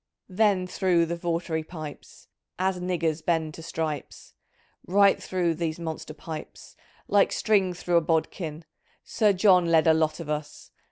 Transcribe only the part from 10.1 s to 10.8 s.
of us.